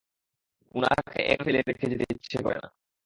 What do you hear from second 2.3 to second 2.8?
করে না।